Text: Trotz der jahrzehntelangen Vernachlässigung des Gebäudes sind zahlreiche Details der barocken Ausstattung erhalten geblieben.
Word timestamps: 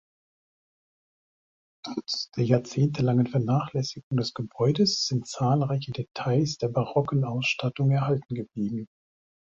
Trotz 1.85 2.31
der 2.35 2.43
jahrzehntelangen 2.43 3.27
Vernachlässigung 3.27 4.17
des 4.17 4.33
Gebäudes 4.33 5.05
sind 5.05 5.27
zahlreiche 5.27 5.91
Details 5.91 6.57
der 6.57 6.69
barocken 6.69 7.23
Ausstattung 7.23 7.91
erhalten 7.91 8.33
geblieben. 8.33 8.87